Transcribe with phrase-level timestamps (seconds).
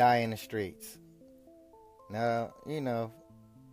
[0.00, 0.96] die in the streets.
[2.08, 3.12] Now, you know,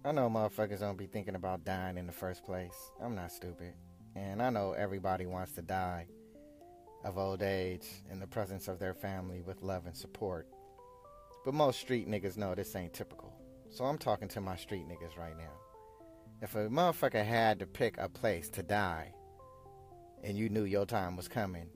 [0.04, 2.76] I know motherfuckers don't be thinking about dying in the first place.
[3.02, 3.74] I'm not stupid.
[4.14, 6.06] And I know everybody wants to die
[7.06, 10.50] of old age in the presence of their family with love and support.
[11.46, 13.32] But most street niggas know this ain't typical.
[13.70, 15.54] So I'm talking to my street niggas right now.
[16.42, 19.14] If a motherfucker had to pick a place to die
[20.26, 21.70] and you knew your time was coming,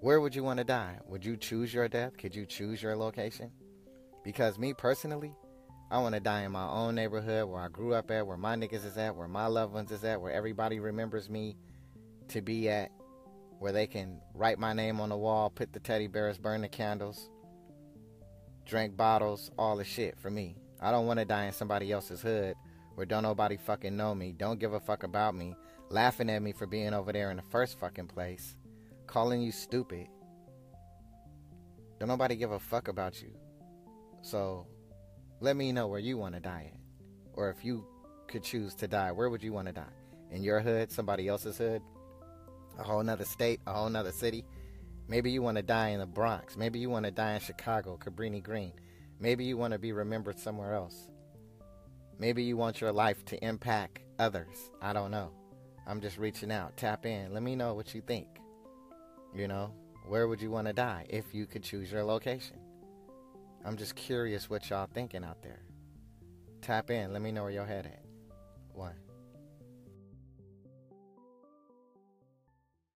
[0.00, 0.96] where would you want to die?
[1.06, 2.16] Would you choose your death?
[2.16, 3.50] Could you choose your location?
[4.22, 5.34] Because me personally,
[5.90, 8.54] I want to die in my own neighborhood where I grew up at, where my
[8.54, 11.56] niggas is at, where my loved ones is at, where everybody remembers me
[12.28, 12.92] to be at,
[13.58, 16.68] where they can write my name on the wall, put the teddy bears, burn the
[16.68, 17.28] candles,
[18.66, 20.56] drink bottles, all the shit for me.
[20.80, 22.54] I don't want to die in somebody else's hood
[22.94, 25.56] where don't nobody fucking know me, don't give a fuck about me,
[25.88, 28.56] laughing at me for being over there in the first fucking place
[29.08, 30.06] calling you stupid.
[31.98, 33.30] Don't nobody give a fuck about you.
[34.22, 34.66] So
[35.40, 36.80] let me know where you want to die at.
[37.32, 37.84] Or if you
[38.28, 39.82] could choose to die, where would you want to die?
[40.30, 41.82] In your hood, somebody else's hood,
[42.78, 44.44] a whole nother state, a whole nother city.
[45.08, 46.56] Maybe you want to die in the Bronx.
[46.56, 48.72] Maybe you want to die in Chicago, Cabrini Green.
[49.18, 51.08] Maybe you want to be remembered somewhere else.
[52.18, 54.70] Maybe you want your life to impact others.
[54.82, 55.30] I don't know.
[55.86, 56.76] I'm just reaching out.
[56.76, 57.32] Tap in.
[57.32, 58.28] Let me know what you think.
[59.34, 59.72] You know,
[60.06, 62.56] where would you want to die if you could choose your location?
[63.64, 65.60] I'm just curious what y'all thinking out there.
[66.62, 67.12] Tap in.
[67.12, 68.02] Let me know where your head at.
[68.72, 68.94] One.